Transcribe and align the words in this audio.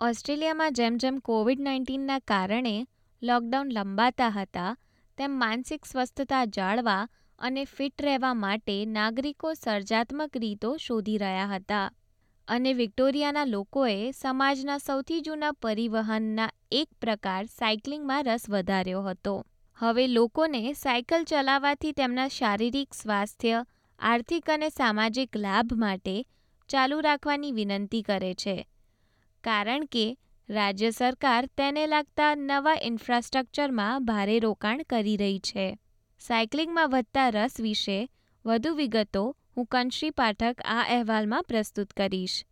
ઓસ્ટ્રેલિયામાં 0.00 0.72
જેમ 0.72 0.96
જેમ 0.96 1.18
કોવિડ 1.18 1.60
નાઇન્ટીનના 1.60 2.18
કારણે 2.18 2.86
લોકડાઉન 3.22 3.72
લંબાતા 3.72 4.28
હતા, 4.28 4.76
તેમ 5.18 5.30
માનસિક 5.30 5.84
સ્વસ્થતા 5.84 6.44
જાળવા 6.44 7.08
અને 7.38 7.64
ફિટ 7.64 8.02
રહેવા 8.02 8.34
માટે 8.34 8.84
નાગરિકો 8.84 9.54
સર્જાત્મક 9.54 10.36
રીતો 10.36 10.76
શોધી 10.76 11.18
રહ્યા 11.18 11.46
હતા. 11.46 11.90
અને 12.48 12.72
વિક્ટોરિયાના 12.72 13.44
લોકોએ 13.44 14.10
સમાજના 14.10 14.78
સૌથી 14.78 15.20
જૂના 15.20 15.52
પરિવહનના 15.52 16.50
એક 16.72 16.88
પ્રકાર 17.00 17.44
સાયકલિંગમાં 17.44 18.24
રસ 18.24 18.50
વધાર્યો 18.50 19.02
હતો. 19.02 19.46
હવે 19.76 20.06
લોકોને 20.06 20.72
સાયકલ 20.72 21.24
ચલાવવાથી 21.24 21.92
તેમના 21.92 22.28
શારીરિક 22.28 22.94
સ્વાસ્થ્ય, 22.94 23.66
આર્થિક 23.98 24.50
અને 24.50 24.68
સામાજિક 24.68 25.36
લાભ 25.36 25.72
માટે 25.72 26.24
ચાલુ 26.68 27.00
રાખવાની 27.00 27.52
વિનંતી 27.52 28.02
કરે 28.02 28.34
છે. 28.34 28.68
કારણ 29.44 29.84
કે 29.84 30.18
રાજ્ય 30.48 30.90
સરકાર 30.90 31.46
તેને 31.46 31.86
લાગતા 31.86 32.34
નવા 32.34 32.74
ઇન્ફ્રાસ્ટ્રક્ચરમાં 32.82 34.04
ભારે 34.04 34.38
રોકાણ 34.38 34.82
કરી 34.82 35.16
રહી 35.16 35.38
છે. 35.38 35.78
સાયકલિંગમાં 36.20 36.90
વધતા 36.90 37.28
રસ 37.28 37.60
વિશે 37.60 38.08
વધુ 38.44 38.74
વિગતો 38.74 39.36
હું 39.56 39.66
કંશ્રી 39.66 40.10
પાઠક 40.10 40.60
આ 40.64 40.82
અહેવાલમાં 40.82 41.42
પ્રસ્તુત 41.42 41.90
કરીશ. 41.90 42.44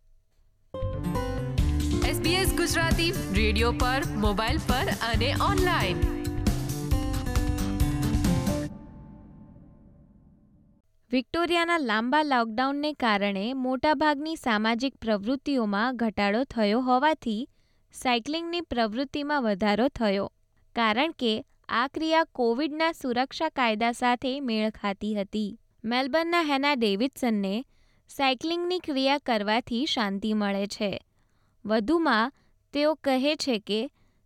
SBS 2.04 2.56
ગુજરાતી 2.56 3.12
રેડિયો 3.32 3.72
પર, 3.72 4.02
મોબાઈલ 4.16 4.58
પર 4.58 4.88
અને 5.14 5.34
ઓનલાઈન. 5.50 6.17
વિક્ટોરિયાના 11.10 11.76
લાંબા 11.80 12.22
લોકડાઉનને 12.22 12.88
કારણે 13.02 13.42
મોટાભાગની 13.56 14.34
સામાજિક 14.36 14.94
પ્રવૃત્તિઓમાં 14.96 15.98
ઘટાડો 16.00 16.40
થયો 16.54 16.80
હોવાથી 16.80 17.36
સાયકલિંગની 17.94 18.66
પ્રવૃત્તિમાં 18.72 19.46
વધારો 19.46 19.86
થયો, 19.98 20.26
કારણ 20.76 21.14
કે 21.20 21.30
આ 21.68 21.86
ક્રિયા 21.94 22.26
કોવિડના 22.32 22.90
સુરક્ષા 22.92 23.48
કાયદા 23.50 23.92
સાથે 23.92 24.32
મેળ 24.40 24.66
ખાતી 24.70 25.12
હતી. 25.14 25.50
મેલબર્નના 25.84 26.42
હેના 26.42 26.72
ડેવિડસનને 26.74 27.54
સાયકલિંગની 28.10 28.78
ક્રિયા 28.80 29.22
કરવાથી 29.24 29.80
શાંતિ 29.86 30.32
મળે 30.34 30.66
છે. 30.66 30.90
વધુમાં, 31.64 32.34
તેઓ 32.74 32.90
કહે 33.04 33.32
છે 33.36 33.56
કે 33.70 33.80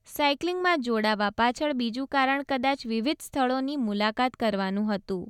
સાયકલિંગમાં 0.08 0.84
જોડાવા 0.88 1.30
પાછળ 1.36 1.72
બીજું 1.74 2.10
કારણ 2.16 2.42
કદાચ 2.48 2.84
વિવિધ 2.86 3.22
સ્થળોની 3.22 3.78
મુલાકાત 3.84 4.36
કરવાનું 4.36 4.90
હતું. 4.90 5.24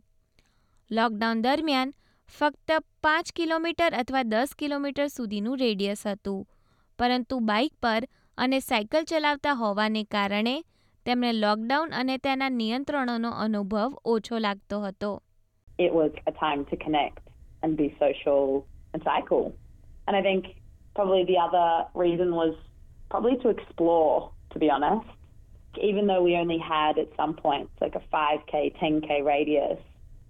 લોકડાઉન 0.91 1.42
દરમિયાન 1.42 1.94
ફક્ત 2.28 2.70
પાંચ 3.02 3.33
કિલોમીટર 3.36 3.92
અથવા 3.94 4.22
દસ 4.22 4.55
કિલોમીટર 4.55 5.08
સુધીનું 5.08 5.58
રેડિયસ 5.58 6.06
હતું 6.06 6.41
પરંતુ 6.98 7.41
બાઇક 7.41 7.72
પર 7.83 8.02
અને 8.39 8.58
સાયકલ 8.61 9.05
ચલાવતા 9.05 9.55
હોવાને 9.55 10.02
કારણે 10.05 10.56
તેમને 11.06 11.30
લોકડાઉન 11.33 11.92
અને 11.92 12.17
તેના 12.18 12.48
નિયંત્રણોનો 12.48 13.30
અનુભવ 13.39 13.92
ઓછો 14.05 14.39
લાગતો 14.39 14.80
હતો 14.80 15.12
it 15.79 15.92
was 15.92 16.12
a 16.27 16.33
time 16.33 16.64
to 16.67 16.77
connect 16.77 17.24
and 17.62 17.77
be 17.77 17.96
social 17.98 18.67
and 18.92 19.02
cycle. 19.02 19.55
And 20.07 20.17
I 20.17 20.23
think 20.23 20.45
probably 20.95 21.24
the 21.24 21.39
other 21.39 21.68
reason 21.95 22.34
was 22.34 22.55
probably 23.11 23.36
to 23.39 23.48
explore, 23.48 24.30
to 24.51 24.58
be 24.58 24.70
honest. 24.70 25.07
Even 25.83 26.07
though 26.07 26.23
we 26.23 26.36
only 26.36 26.58
had 26.58 26.98
at 26.98 27.08
some 27.17 27.34
points 27.34 27.73
like 27.80 27.95
a 27.95 28.02
5k, 28.12 28.78
10k 28.78 29.24
radius, 29.24 29.78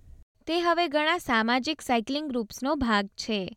તે 0.47 0.61
હવે 0.61 0.89
ઘણા 0.89 1.19
સામાજિક 1.19 1.81
cycling 1.81 2.29
ગ્રુપ્સનો 2.29 2.75
ભાગ 2.75 3.07
છે. 3.07 3.57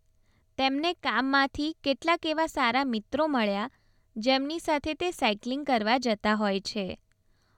તેમને 0.57 0.93
કામમાંથી 0.93 1.75
કેટલાક 1.83 2.19
એવા 2.25 2.45
સારા 2.45 2.83
મિત્રો 2.83 3.27
મળ્યા 3.27 3.69
જેમની 4.17 4.59
સાથે 4.59 4.93
તે 4.93 5.11
સાયકલિંગ 5.11 5.65
કરવા 5.65 5.97
જતા 5.97 6.33
હોય 6.33 6.59
છે. 6.59 6.99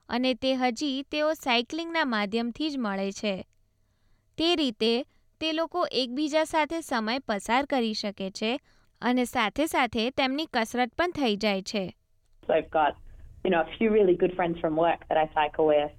અને 0.08 0.34
તે 0.34 0.54
હજી 0.54 1.02
તેઓ 1.02 1.32
સાયકલિંગના 1.32 2.04
માધ્યમથી 2.04 2.70
જ 2.70 2.78
મળે 2.78 3.12
છે. 3.12 3.46
તે 4.38 4.56
રીતે 4.56 5.02
તે 5.40 5.52
લોકો 5.52 5.86
એકબીજા 5.86 6.44
સાથે 6.44 6.80
સમય 6.80 7.18
પસાર 7.18 7.64
કરી 7.64 7.94
શકે 7.94 8.30
છે 8.30 8.60
અને 9.00 9.24
સાથે 9.24 9.66
સાથે 9.66 10.10
તેમની 10.10 10.48
કસરત 10.52 10.94
પણ 10.94 11.10
થઈ 11.10 11.36
જાય 11.36 11.62
છે. 11.62 11.96
So 12.48 12.54
I've 12.54 12.68
got, 12.68 12.92
you 13.46 13.50
know, 13.52 13.62
a 13.62 13.70
few 13.76 13.88
really 13.90 14.16
good 14.22 14.34
friends 14.38 14.56
from 14.62 14.74
work 14.76 15.00
that 15.08 15.18
I 15.18 15.26
cycle 15.34 15.66
with. 15.66 15.92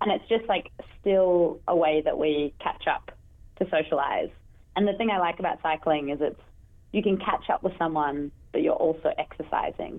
And 0.00 0.08
it's 0.14 0.28
just 0.28 0.46
like 0.52 0.66
still 0.98 1.32
a 1.74 1.76
way 1.84 1.94
that 2.06 2.16
we 2.16 2.30
catch 2.66 2.84
up 2.94 3.10
to 3.58 3.62
socialize. 3.70 4.32
And 4.76 4.82
the 4.90 4.94
thing 4.98 5.10
I 5.10 5.18
like 5.18 5.38
about 5.44 5.58
cycling 5.62 6.10
is 6.14 6.20
it's 6.28 6.44
you 6.92 7.02
can 7.02 7.16
catch 7.28 7.46
up 7.54 7.62
with 7.66 7.74
someone, 7.82 8.18
but 8.52 8.60
you're 8.64 8.82
also 8.86 9.10
exercising. 9.24 9.94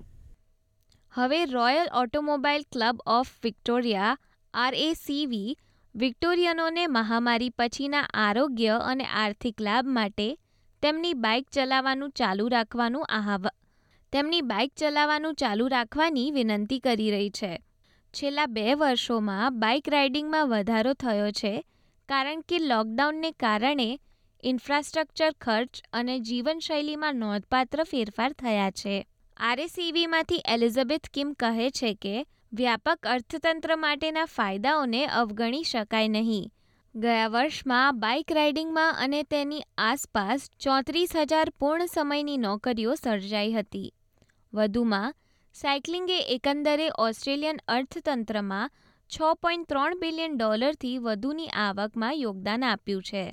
હવે 1.14 1.40
royal 1.56 1.88
automobile 2.02 2.64
club 2.76 3.02
of 3.16 3.34
Victoria 3.44 4.06
RACV 4.54 5.58
વિક્ટોરિયનોને 5.96 6.86
મહામારી 6.98 7.50
પછીના 7.62 8.06
આરોગ્ય 8.24 8.78
અને 8.92 9.06
આર્થિક 9.24 9.62
લાભ 9.68 9.92
માટે 9.98 10.30
તેમની 10.84 11.14
bike 11.26 11.46
ચલાવવાનું 11.58 12.16
ચાલુ 12.22 12.48
રાખવાનું 12.56 13.06
આહ્વ 13.20 13.54
તેમની 14.14 14.42
બાઇક 14.42 14.72
ચલાવવાનું 14.78 15.34
ચાલુ 15.34 15.68
રાખવાની 15.68 16.32
વિનંતી 16.32 16.80
કરી 16.80 17.12
રહી 17.12 17.30
છે. 17.30 17.64
છેલ્લા 18.14 18.46
બે 18.46 18.74
વર્ષોમાં 18.74 19.60
બાઇક 19.60 19.90
રાઇડિંગમાં 19.90 20.50
વધારો 20.50 20.94
થયો 20.94 21.32
છે, 21.32 21.64
કારણ 22.10 22.42
કે 22.42 22.60
લોકડાઉનને 22.60 23.32
કારણે 23.32 23.88
ઇન્ફ્રાસ્ટ્રક્ચર 24.44 25.32
ખર્ચ 25.42 25.82
અને 25.94 26.20
જીવનશૈલીમાં 26.20 27.16
નોંધપાત્ર 27.16 27.84
ફેરફાર 27.84 28.32
થયા 28.34 28.72
છે. 28.72 29.08
આરએસીવીમાંથી 29.38 30.44
એલિઝાબેથ 30.48 31.10
કિમ 31.14 31.34
કહે 31.34 31.70
છે 31.70 31.94
કે, 31.94 32.26
વ્યાપક 32.54 33.08
અર્થતંત્ર 33.08 33.76
માટેના 33.76 34.26
ફાયદાઓને 34.26 35.06
અવગણી 35.06 35.64
શકાય 35.64 36.08
નહીં. 36.08 36.52
ગયા 36.96 37.28
વર્ષમાં 37.28 38.00
બાઇક 38.00 38.32
રાઇડિંગમાં 38.32 38.94
અને 39.00 39.24
તેની 39.24 39.66
આસપાસ 39.78 40.50
ચોત્રીસ 40.60 41.16
હજાર 41.16 41.50
પૂર્ણ 41.60 41.86
સમયની 41.86 42.38
નોકરીઓ 42.38 42.96
સર્જાઈ 42.96 43.52
હતી. 43.52 43.94
વધુમાં 44.54 45.16
સાયકલિંગે 45.56 46.20
એકંદરે 46.36 46.88
ઓસ્ટ્રેલિયન 46.98 47.62
અર્થતંત્રમાં 47.68 48.74
છ 49.10 49.34
પોઈન્ટ 49.42 49.70
ત્રણ 49.70 50.00
બિલિયન 50.00 50.38
ડોલરથી 50.38 50.98
વધુની 50.98 51.50
આવકમાં 51.66 52.14
યોગદાન 52.16 52.64
આપ્યું 52.64 53.02
છે 53.02 53.26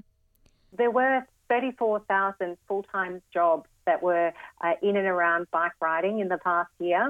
There 0.73 0.93
were 0.93 1.17
34,000 1.51 2.57
full 2.69 2.83
time 2.95 3.15
jobs 3.35 3.69
that 3.87 4.03
were 4.03 4.29
uh, 4.61 4.75
in 4.83 4.97
and 4.97 5.09
around 5.15 5.49
bike 5.51 5.77
riding 5.83 6.21
in 6.21 6.29
the 6.29 6.39
past 6.39 6.73
year. 6.81 7.05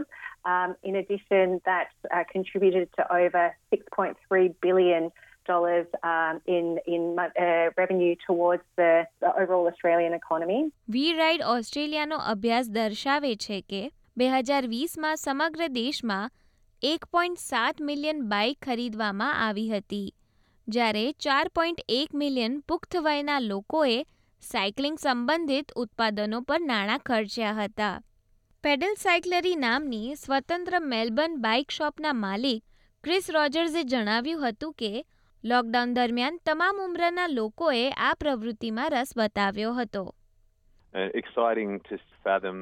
Um, 0.45 0.71
in 0.83 0.95
addition, 0.97 1.61
that 1.65 1.89
uh, 2.11 2.25
contributed 2.33 2.87
to 2.99 3.03
over 3.13 3.45
$6.3 3.73 4.55
billion 4.63 5.11
dollars 5.47 5.87
um, 6.03 6.41
in, 6.47 6.79
in 6.87 7.17
uh, 7.19 7.71
revenue 7.77 8.15
towards 8.27 8.63
the, 8.77 9.05
the 9.21 9.31
overall 9.41 9.67
Australian 9.67 10.13
economy. 10.13 10.61
We 10.89 11.05
Ride 11.15 11.43
ઓસ્ટ્રેલિયાનો 11.47 12.17
અભ્યાસ 12.27 12.67
દર્શાવે 12.71 13.33
છે 13.37 13.59
કે 13.61 13.83
બે 14.17 14.27
હજાર 14.29 14.65
વીસમાં 14.71 15.17
સમગ્ર 15.17 15.69
દેશમાં 15.75 16.33
એક 16.83 17.07
પોઈન્ટ 17.15 17.43
સાત 17.43 17.81
મિલિયન 17.81 18.23
બાઇક 18.33 18.59
ખરીદવામાં 18.67 19.37
આવી 19.47 19.71
હતી, 19.71 20.09
જ્યારે 20.69 21.05
ચાર 21.25 21.47
પોઈન્ટ 21.55 21.81
એક 21.89 22.15
મિલિયન 22.15 22.57
પુખ્ત 22.69 22.97
વયના 23.07 23.41
લોકોએ 23.41 23.99
સાયકલિંગ 24.43 24.99
સંબંધિત 24.99 25.75
ઉત્પાદનો 25.77 26.41
પર 26.49 26.61
નાણાં 26.65 27.05
ખર્ચ્યા 27.09 27.57
હતા. 27.59 27.97
પેડલ 28.65 28.95
સાયકલરી 29.05 29.61
નામની 29.65 30.17
સ્વતંત્ર 30.17 30.81
મેલબર્ન 30.93 31.41
બાઇક 31.47 31.71
શોપના 31.71 32.17
માલિક 32.25 32.65
ક્રિસ 33.05 33.31
રોજર્સે 33.37 33.83
જણાવ્યું 33.85 34.45
હતું 34.47 34.73
કે, 34.81 34.93
લોકડાઉન 35.45 35.95
દરમિયાન 35.97 36.41
તમામ 36.45 36.83
ઉંમરના 36.87 37.29
લોકોએ 37.37 37.85
આ 38.09 38.15
પ્રવૃત્તિમાં 38.21 38.91
રસ 38.91 39.13
બતાવ્યો 39.17 39.73
હતો. 39.79 40.05
exciting 41.15 41.73
to 41.89 41.97
fathom 42.25 42.61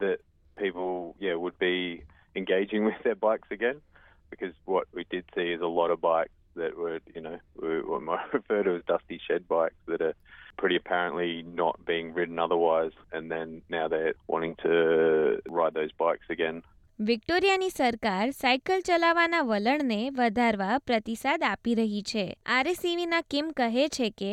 that 0.00 0.20
people 0.57 1.15
yeah 1.19 1.35
would 1.35 1.57
be 1.59 2.03
engaging 2.35 2.85
with 2.85 2.99
their 3.03 3.15
bikes 3.17 3.49
again 3.51 3.81
because 4.29 4.53
what 4.65 4.87
we 4.93 5.05
did 5.09 5.25
see 5.35 5.51
is 5.51 5.61
a 5.61 5.67
lot 5.67 5.91
of 5.91 6.01
bikes 6.01 6.31
that 6.55 6.77
were, 6.77 6.99
you 7.15 7.21
know, 7.21 7.37
were, 7.55 7.81
what 7.85 8.01
might 8.01 8.33
refer 8.33 8.63
to 8.63 8.75
as 8.75 8.83
dusty 8.87 9.19
shed 9.27 9.47
bikes 9.47 9.75
that 9.87 10.01
are 10.01 10.13
pretty 10.57 10.75
apparently 10.75 11.43
not 11.43 11.83
being 11.85 12.13
ridden 12.13 12.39
otherwise, 12.39 12.91
and 13.11 13.31
then 13.31 13.61
now 13.69 13.87
they're 13.87 14.13
wanting 14.27 14.55
to 14.63 15.41
ride 15.49 15.73
those 15.73 15.93
bikes 15.97 16.29
again. 16.29 16.63
વિક્ટોરિયાની 16.99 17.69
સરકાર 17.69 18.31
cycle 18.31 18.81
ચલાવવાના 18.87 19.39
વલણને 19.43 20.01
વધારવા 20.17 20.75
પ્રતિસાદ 20.89 21.43
આપી 21.43 21.73
રહી 21.75 22.01
છે 22.09 22.25
આરએસીવીના 22.57 23.21
Kim 23.29 23.47
કહે 23.59 23.87
છે 23.97 24.09
કે 24.19 24.29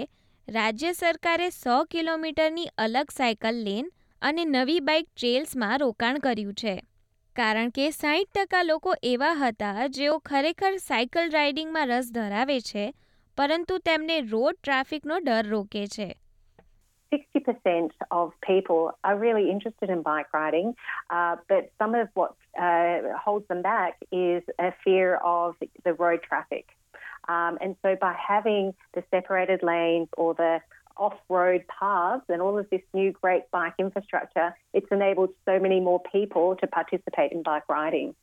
રાજ્ય 0.49 0.93
સરકારે 0.93 1.49
સો 1.55 1.79
કિલોમીટરની 1.95 2.67
અલગ 2.79 3.17
સાયકલ 3.17 3.63
લેન 3.69 3.89
અને 4.22 4.46
નવી 4.46 4.80
બાઇક 4.80 5.08
ટ્રેલ્સમાં 5.18 5.80
રોકાણ 5.80 6.18
કર્યું 6.18 6.54
છે 6.54 6.84
કારણ 7.36 7.70
કે 7.70 7.90
સાહીઠ 7.90 8.28
ટકા 8.36 8.64
લોકો 8.64 8.94
એવા 9.04 9.32
હતા 9.32 9.88
જેઓ 9.88 10.20
ખરેખર 10.20 10.78
સાયકલ 10.78 11.30
રાઇડિંગમાં 11.30 11.88
રસ 11.88 12.12
ધરાવે 12.12 12.60
છે 12.60 12.94
પરંતુ 13.38 13.78
તેમને 13.78 14.22
રોડ 14.22 14.56
ટ્રાફિકનો 14.64 15.20
ડર 15.20 15.48
રોકે 15.48 15.88
છે 15.88 16.16
60% 17.14 17.90
of 18.12 18.32
people 18.42 18.92
are 19.04 19.18
really 19.18 19.50
interested 19.52 19.90
in 19.90 20.02
bike 20.02 20.34
riding, 20.34 20.74
uh, 21.10 21.36
but 21.48 21.70
some 21.80 21.94
of 21.96 22.08
what 22.14 22.34
uh, 22.60 23.18
holds 23.26 23.48
them 23.48 23.62
back 23.62 23.94
is 24.12 24.44
a 24.60 24.72
fear 24.84 25.16
of 25.24 25.56
the 25.84 25.94
road 25.94 26.20
traffic. 26.24 26.66
Um, 27.28 27.58
and 27.62 27.76
so 27.82 27.96
by 27.96 28.14
having 28.14 28.74
the 28.94 29.04
separated 29.12 29.64
lanes 29.64 30.10
or 30.18 30.34
the 30.36 30.60
off-road 30.98 31.64
paths 31.70 32.26
and 32.30 32.42
all 32.42 32.58
of 32.58 32.70
this 32.70 32.82
new 32.94 33.12
great 33.14 33.50
bike 33.52 33.74
infrastructure, 33.80 34.50
it's 34.74 34.92
enabled 34.92 35.34
so 35.46 35.60
many 35.60 35.80
more 35.80 36.02
people 36.06 36.56
to 36.56 36.68
participate 36.70 37.32
in 37.32 37.44
bike 37.44 37.68
riding. 37.70 38.14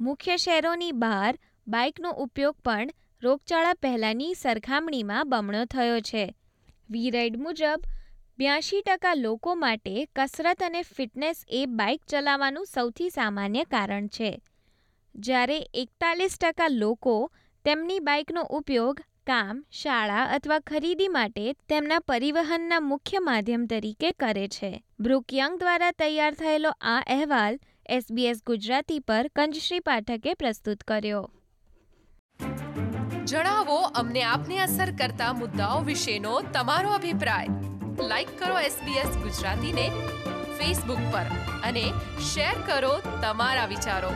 મુખ્ય 0.00 0.36
શહેરોની 0.36 0.92
બહાર 0.98 1.32
બાઇકનો 1.66 2.14
ઉપયોગ 2.18 2.56
પણ 2.64 2.94
રોગચાળા 3.22 3.74
પહેલાંની 3.82 4.32
સરખામણીમાં 4.36 5.28
બમણો 5.28 5.66
થયો 5.66 6.00
છે 6.08 6.24
વી 6.88 7.10
રાઇડ 7.10 7.36
મુજબ 7.38 7.86
બ્યાસી 8.38 8.82
ટકા 8.82 9.14
લોકો 9.16 9.54
માટે 9.56 9.94
કસરત 10.16 10.62
અને 10.62 10.82
ફિટનેસ 10.90 11.44
એ 11.52 11.62
બાઇક 11.76 12.02
ચલાવવાનું 12.06 12.66
સૌથી 12.66 13.10
સામાન્ય 13.10 13.64
કારણ 13.70 14.08
છે 14.16 14.30
જ્યારે 15.14 15.58
એકતાલીસ 15.82 16.38
ટકા 16.38 16.70
લોકો 16.74 17.16
તેમની 17.64 18.00
બાઇકનો 18.00 18.42
ઉપયોગ 18.58 19.02
કામ, 19.26 19.64
શાળા 19.72 20.24
અથવા 20.24 20.58
ખરીદી 20.60 21.08
માટે 21.08 21.52
તેમના 21.68 21.98
પરિવહનના 21.98 22.80
મુખ્ય 22.80 23.18
માધ્યમ 23.18 23.66
તરીકે 23.66 24.10
કરે 24.12 24.48
છે. 24.48 24.84
બ્રુક 25.00 25.34
યંગ 25.34 25.58
દ્વારા 25.58 25.90
તૈયાર 25.90 26.34
થયેલો 26.34 26.70
આ 26.80 26.98
અહેવાલ 27.06 27.58
એસબીએસ 27.88 28.42
ગુજરાતી 28.46 28.98
પર 28.98 29.30
કંજશ્રી 29.36 29.80
પાઠકે 29.80 30.34
પ્રસ્તુત 30.34 30.82
કર્યો. 30.82 31.30
જણાવો 33.24 33.76
અમને 33.76 34.22
આપને 34.22 34.58
અસર 34.58 34.90
કરતા 34.90 35.32
મુદ્દાઓ 35.32 35.80
વિશેનો 35.80 36.40
તમારો 36.40 36.90
અભિપ્રાય. 36.90 37.46
લાઈક 38.08 38.38
કરો 38.38 38.60
એસબીએસ 38.60 39.16
ગુજરાતીને 39.16 39.88
ફેસબુક 40.58 41.02
પર 41.12 41.26
અને 41.64 41.84
શેર 42.32 42.54
કરો 42.66 42.94
તમારા 43.22 43.66
વિચારો. 43.66 44.14